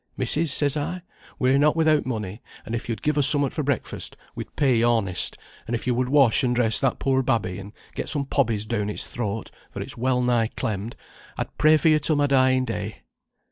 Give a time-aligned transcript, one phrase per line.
[0.17, 1.03] 'Missis,' says I,
[1.37, 4.93] 'we're not without money, and if yo'd give us somewhat for breakfast, we'd pay yo
[4.97, 8.65] honest, and if yo would wash and dress that poor babby, and get some pobbies
[8.65, 10.95] down its throat, for it's well nigh clemmed,
[11.37, 13.03] I'd pray for yo' till my dying day.'